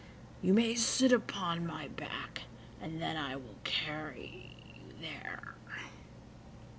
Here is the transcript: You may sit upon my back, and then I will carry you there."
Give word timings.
You 0.41 0.55
may 0.55 0.73
sit 0.73 1.11
upon 1.11 1.67
my 1.67 1.87
back, 1.87 2.45
and 2.81 2.99
then 2.99 3.15
I 3.15 3.35
will 3.35 3.59
carry 3.63 4.55
you 4.73 4.93
there." 4.99 5.53